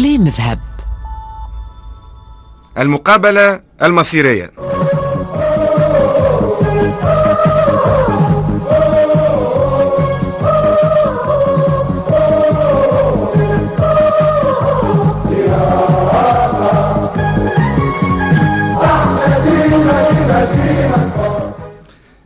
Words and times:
كليم 0.00 0.24
ذهب 0.24 0.60
المقابلة 2.78 3.60
المصيرية. 3.82 4.50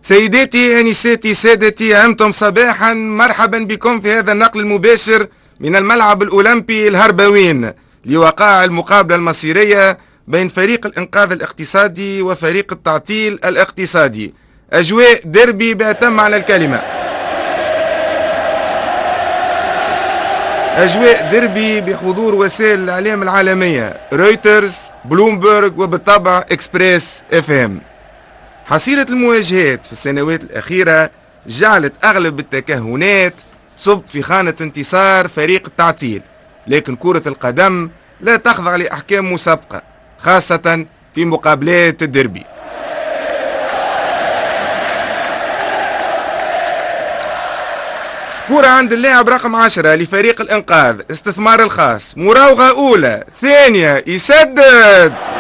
سيداتي 0.03 0.81
انساتي 0.81 1.35
سادتي 1.35 2.05
أنتم 2.05 2.33
صباحا. 2.33 2.95
مرحبا 2.95 3.59
بكم 3.59 4.01
في 4.01 4.13
هذا 4.13 4.33
النقل 4.33 4.61
المباشر. 4.61 5.27
من 5.65 5.77
الملعب 5.77 6.23
الأولمبي 6.23 6.89
الهربوين 6.89 7.73
لوقائع 8.05 8.65
المقابلة 8.65 9.17
المصيرية 9.17 9.99
بين 10.29 10.49
فريق 10.49 10.87
الإنقاذ 10.87 11.33
الاقتصادي 11.33 12.23
وفريق 12.23 12.73
التعطيل 12.73 13.33
الاقتصادي. 13.45 14.35
أجواء 14.73 15.21
ديربي 15.25 15.75
بأتم 15.75 16.13
معنى 16.13 16.37
الكلمة. 16.37 16.77
أجواء 20.77 21.31
ديربي 21.31 21.81
بحضور 21.81 22.35
وسائل 22.35 22.79
الإعلام 22.81 23.23
العالمية 23.23 24.01
رويترز 24.13 24.77
بلومبرغ 25.05 25.83
وبالطبع 25.83 26.39
Express 26.39 27.23
FM 27.33 27.81
حصيلة 28.67 29.07
المواجهات 29.11 29.87
في 29.87 29.93
السنوات 29.93 30.43
الأخيرة 30.45 31.11
جعلت 31.47 32.05
أغلب 32.05 32.41
التكهنات 32.41 33.35
تصب 33.79 34.03
في 34.07 34.23
خانة 34.23 34.55
انتصار 34.61 35.29
فريق 35.29 35.63
التعطيل. 35.67 36.23
لكن 36.67 36.97
كرة 36.97 37.23
القدم 37.27 37.91
لا 38.21 38.37
تخضع 38.37 38.77
لأحكام 38.77 39.33
مسابقة 39.33 39.83
خاصة 40.19 40.87
في 41.15 41.25
مقابلات 41.25 42.03
الدربي 42.03 42.45
كرة 48.49 48.67
عند 48.67 48.93
اللاعب 48.93 49.29
رقم 49.29 49.57
عشرة 49.57 49.95
لفريق 49.95 50.41
الإنقاذ 50.41 51.01
استثمار 51.11 51.63
الخاص 51.63 52.15
مراوغة 52.17 52.71
أولى 52.71 53.25
ثانية 53.41 54.05
يسدد! 54.07 55.34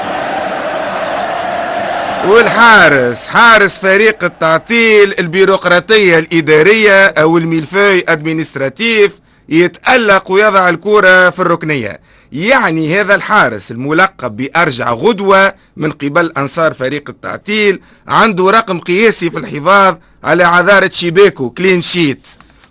والحارس 2.28 3.28
حارس 3.28 3.78
فريق 3.78 4.25
التعطيل 4.25 5.14
البيروقراطية 5.19 6.19
الإدارية 6.19 7.06
أو 7.06 7.39
ال 7.38 7.44
millefeuille 7.44 8.04
administratif 8.08 9.12
يتألق 9.48 10.30
ويضع 10.30 10.69
الكرة 10.69 11.30
في 11.30 11.39
الركنية. 11.39 12.00
يعني 12.33 13.00
هذا 13.00 13.14
الحارس 13.14 13.70
الملقب 13.70 14.36
بأرجع 14.36 14.92
غدوة 14.92 15.55
من 15.77 15.91
قبل 15.91 16.33
أنصار 16.36 16.72
فريق 16.75 17.11
التعطيل 17.11 17.80
عنده 18.08 18.50
رقم 18.50 18.78
قياسي 18.78 19.30
في 19.30 19.39
الحفاظ 19.39 19.97
على 20.25 20.45
عذارة 20.45 20.91
شباكه 20.92 21.50
clean 21.50 21.80
sheet. 21.80 22.28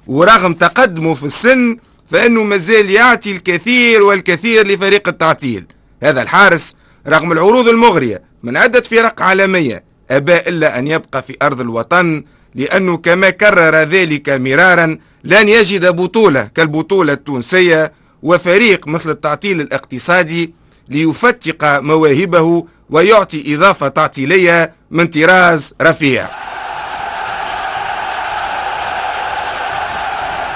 ورغم 0.07 0.53
تقدمه 0.53 1.13
في 1.13 1.25
السن 1.25 1.77
فإنه 2.11 2.43
مازال 2.43 2.89
يعطي 2.89 3.31
الكثير 3.31 4.03
والكثير 4.03 4.67
لفريق 4.67 5.07
التعطيل. 5.07 5.65
هذا 6.03 6.21
الحارس 6.21 6.75
رغم 7.07 7.31
العروض 7.31 7.67
المغرية 7.67 8.32
من 8.43 8.57
عدة 8.57 8.81
فرق 8.81 9.21
عالمية 9.21 9.83
أبى 10.11 10.35
إلا 10.37 10.79
أن 10.79 10.87
يبقى 10.87 11.21
في 11.21 11.37
أرض 11.41 11.61
الوطن 11.61 12.23
لأنه 12.55 12.97
كما 12.97 13.29
كرر 13.29 13.75
ذلك 13.75 14.29
مرارا 14.29 14.97
لن 15.23 15.49
يجد 15.49 15.85
بطولة 15.85 16.49
كالبطولة 16.55 17.13
التونسية 17.13 17.93
وفريق 18.23 18.87
مثل 18.87 19.09
التعطيل 19.09 19.61
الاقتصادي 19.61 20.53
ليفتق 20.89 21.79
مواهبه 21.79 22.65
ويعطي 22.89 23.55
إضافة 23.55 23.87
تعطيلية 23.87 24.73
من 24.91 25.07
طراز 25.07 25.73
رفيع. 25.81 26.42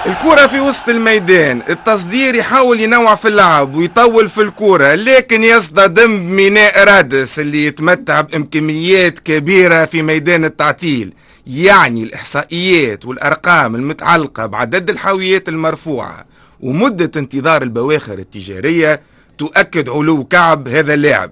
الكرة 0.08 0.48
في 0.48 0.60
وسط 0.60 0.90
الميدان. 0.90 1.62
التصدير 1.70 2.36
يحاول 2.36 2.80
ينوع 2.80 3.16
في 3.16 3.28
اللعب 3.28 3.76
ويطول 3.76 4.30
في 4.30 4.42
الكرة 4.42 4.96
لكن 4.96 5.44
يصطدم 5.44 6.18
بميناء 6.18 6.84
رادس 6.84 7.40
اللي 7.40 7.66
يتمتع 7.66 8.22
بإمكانيات 8.22 9.20
كبيرة 9.20 9.86
في 9.86 10.02
ميدان 10.02 10.46
التعطيل. 10.46 11.14
يعني 11.48 12.04
الإحصائيات 12.04 13.06
والأرقام 13.06 13.76
المتعلقة 13.76 14.46
بعدد 14.46 14.90
الحاويات 14.90 15.50
المرفوعة 15.50 16.26
ومدة 16.60 17.12
انتظار 17.16 17.62
البواخر 17.62 18.20
التجارية 18.20 19.02
تؤكد 19.38 19.90
علو 19.90 20.24
كعب 20.24 20.68
هذا 20.68 20.94
اللاعب 20.94 21.32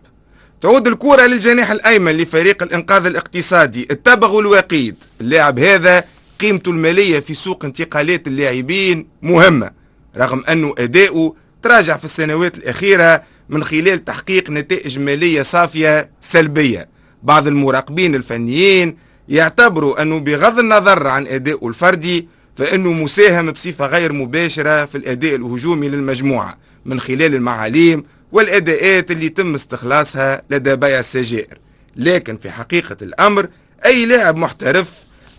تعود 0.61 0.87
الكرة 0.87 1.21
للجناح 1.21 1.71
الأيمن 1.71 2.11
لفريق 2.17 2.63
الإنقاذ 2.63 3.05
الاقتصادي 3.05 3.87
التبغ 3.91 4.39
الوقيد. 4.39 4.95
اللاعب 5.21 5.59
هذا 5.59 6.03
قيمته 6.39 6.69
المالية 6.71 7.19
في 7.19 7.33
سوق 7.33 7.65
انتقالات 7.65 8.27
اللاعبين 8.27 9.07
مهمة 9.21 9.71
رغم 10.17 10.43
أنه 10.49 10.75
أداؤه 10.77 11.35
تراجع 11.61 11.97
في 11.97 12.05
السنوات 12.05 12.57
الأخيرة 12.57 13.23
من 13.49 13.63
خلال 13.63 14.05
تحقيق 14.05 14.49
نتائج 14.49 14.99
مالية 14.99 15.41
صافية 15.41 16.09
سلبية. 16.21 16.89
بعض 17.23 17.47
المراقبين 17.47 18.15
الفنيين 18.15 18.97
يعتبروا 19.29 20.01
أنه 20.01 20.19
بغض 20.19 20.59
النظر 20.59 21.07
عن 21.07 21.27
أدائه 21.27 21.67
الفردي 21.67 22.27
فإنه 22.57 22.91
مساهم 22.91 23.51
بصفة 23.51 23.85
غير 23.87 24.13
مباشرة 24.13 24.85
في 24.85 24.97
الأداء 24.97 25.35
الهجومي 25.35 25.89
للمجموعة 25.89 26.57
من 26.85 26.99
خلال 26.99 27.35
المعاليم 27.35 28.03
والأداءات 28.31 29.11
اللي 29.11 29.25
يتم 29.25 29.55
استخلاصها 29.55 30.41
لدى 30.49 30.75
بيع 30.75 30.99
السجائر. 30.99 31.57
لكن 31.95 32.37
في 32.37 32.51
حقيقة 32.51 32.97
الأمر 33.01 33.47
أي 33.85 34.05
لاعب 34.05 34.37
محترف 34.37 34.89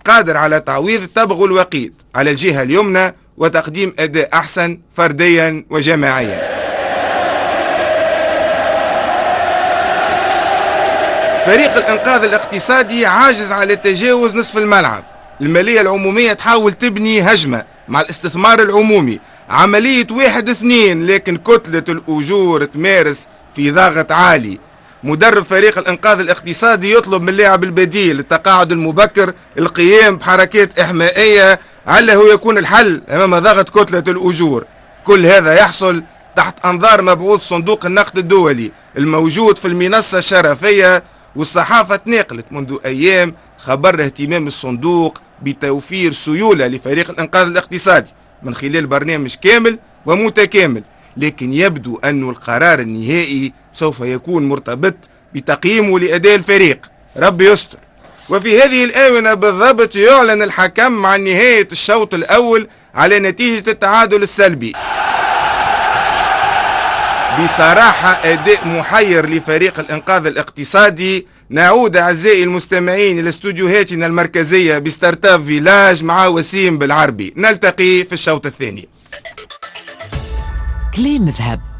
قادر 0.08 0.36
على 0.36 0.60
تعويض 0.60 1.02
التبغ 1.02 1.44
الوقيد 1.44 1.92
على 2.14 2.30
الجهة 2.30 2.62
اليمنى 2.62 3.14
وتقديم 3.36 3.94
أداء 3.98 4.28
أحسن 4.34 4.80
فرديا 4.96 5.64
وجماعيا. 5.70 6.56
فريق 11.46 11.76
الإنقاذ 11.76 12.24
الاقتصادي 12.24 13.06
عاجز 13.06 13.52
على 13.52 13.76
تجاوز 13.76 14.36
نصف 14.36 14.58
الملعب. 14.58 15.04
المالية 15.40 15.80
العمومية 15.80 16.32
تحاول 16.32 16.72
تبني 16.72 17.22
هجمة 17.22 17.64
مع 17.88 18.00
الاستثمار 18.00 18.60
العمومي. 18.62 19.20
عملية 19.50 20.06
واحد 20.10 20.48
اثنين 20.48 21.06
لكن 21.06 21.36
كتلة 21.36 21.84
الأجور 21.88 22.64
تمارس 22.64 23.28
في 23.56 23.70
ضغط 23.70 24.12
عالي. 24.12 24.58
مدرب 25.06 25.44
فريق 25.44 25.78
الإنقاذ 25.78 26.20
الاقتصادي 26.20 26.92
يطلب 26.92 27.22
من 27.22 27.28
اللاعب 27.28 27.64
البديل 27.64 28.18
التقاعد 28.18 28.72
المبكر 28.72 29.32
القيام 29.58 30.16
بحركات 30.16 30.78
إحمائية 30.78 31.60
هو 31.88 32.26
يكون 32.26 32.58
الحل 32.58 33.02
أمام 33.10 33.38
ضغط 33.38 33.68
كتلة 33.78 34.04
الأجور. 34.08 34.64
كل 35.04 35.26
هذا 35.26 35.54
يحصل 35.54 36.02
تحت 36.36 36.64
أنظار 36.64 37.02
مبعوث 37.02 37.40
صندوق 37.40 37.86
النقد 37.86 38.18
الدولي 38.18 38.72
الموجود 38.98 39.58
في 39.58 39.68
المنصة 39.68 40.18
الشرفية 40.18 41.02
والصحافة 41.36 41.96
تناقلت 41.96 42.46
منذ 42.50 42.76
أيام 42.84 43.34
خبر 43.58 44.04
اهتمام 44.04 44.46
الصندوق 44.46 45.18
بتوفير 45.42 46.12
سيولة 46.12 46.66
لفريق 46.66 47.10
الإنقاذ 47.10 47.46
الاقتصادي 47.46 48.10
من 48.42 48.54
خلال 48.54 48.86
برنامج 48.86 49.34
كامل 49.34 49.78
ومتكامل 50.06 50.82
لكن 51.16 51.52
يبدو 51.52 52.00
أن 52.04 52.30
القرار 52.30 52.78
النهائي 52.80 53.52
سوف 53.72 54.00
يكون 54.00 54.48
مرتبط 54.48 54.94
بتقييمه 55.34 55.98
لأداء 55.98 56.34
الفريق. 56.34 56.86
ربي 57.16 57.50
يستر. 57.50 57.78
وفي 58.28 58.62
هذه 58.62 58.84
الآونة 58.84 59.34
بالضبط 59.34 59.96
يعلن 59.96 60.42
الحكم 60.42 61.06
عن 61.06 61.24
نهاية 61.24 61.68
الشوط 61.72 62.14
الأول 62.14 62.68
على 62.94 63.18
نتيجة 63.18 63.70
التعادل 63.70 64.22
السلبي. 64.22 64.72
بصراحة 67.44 68.20
أداء 68.24 68.68
محير 68.68 69.26
لفريق 69.26 69.78
الإنقاذ 69.78 70.26
الاقتصادي. 70.26 71.26
نعود 71.50 71.96
أعزائي 71.96 72.42
المستمعين 72.42 73.18
إلى 73.18 73.28
استوديوهاتنا 73.28 74.06
المركزية 74.06 74.78
ب 74.78 75.26
Startup 75.26 75.46
Village 75.46 76.04
مع 76.04 76.26
وسيم 76.26 76.78
بالعربي. 76.78 77.34
نلتقي 77.36 78.04
في 78.04 78.12
الشوط 78.12 78.46
الثاني. 78.46 78.88
klein 80.96 81.24
met 81.24 81.38
heb. 81.38 81.75